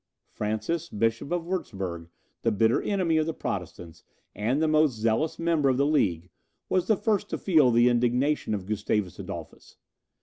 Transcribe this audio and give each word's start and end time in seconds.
Francis, 0.31 0.89
Bishop 0.89 1.31
of 1.31 1.43
Wurtzburg, 1.45 2.07
the 2.41 2.51
bitter 2.51 2.81
enemy 2.81 3.17
of 3.17 3.27
the 3.27 3.35
Protestants, 3.35 4.03
and 4.33 4.59
the 4.59 4.67
most 4.67 4.95
zealous 4.95 5.37
member 5.37 5.69
of 5.69 5.77
the 5.77 5.85
League, 5.85 6.31
was 6.69 6.87
the 6.87 6.97
first 6.97 7.29
to 7.29 7.37
feel 7.37 7.69
the 7.69 7.87
indignation 7.87 8.55
of 8.55 8.65
Gustavus 8.65 9.19
Adolphus. 9.19 9.75